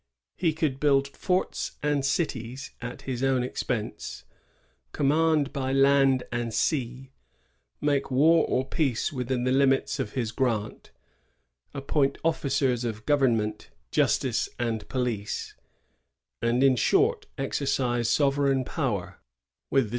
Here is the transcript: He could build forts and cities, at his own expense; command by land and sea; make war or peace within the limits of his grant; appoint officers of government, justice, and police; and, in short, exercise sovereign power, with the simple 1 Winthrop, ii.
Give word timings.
He 0.35 0.51
could 0.51 0.79
build 0.79 1.07
forts 1.09 1.73
and 1.83 2.03
cities, 2.03 2.71
at 2.81 3.03
his 3.03 3.21
own 3.23 3.43
expense; 3.43 4.23
command 4.93 5.53
by 5.53 5.71
land 5.73 6.23
and 6.31 6.51
sea; 6.55 7.11
make 7.79 8.09
war 8.09 8.43
or 8.47 8.65
peace 8.67 9.13
within 9.13 9.43
the 9.43 9.51
limits 9.51 9.99
of 9.99 10.13
his 10.13 10.31
grant; 10.31 10.89
appoint 11.71 12.17
officers 12.23 12.83
of 12.83 13.05
government, 13.05 13.69
justice, 13.91 14.49
and 14.57 14.89
police; 14.89 15.53
and, 16.41 16.63
in 16.63 16.75
short, 16.77 17.27
exercise 17.37 18.09
sovereign 18.09 18.65
power, 18.65 19.19
with 19.19 19.19
the 19.19 19.19
simple 19.19 19.69
1 19.69 19.83
Winthrop, 19.83 19.85
ii. 19.85 19.89